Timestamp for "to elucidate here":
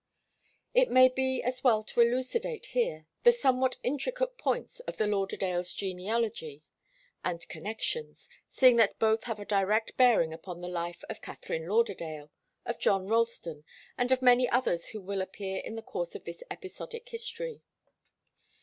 1.83-3.05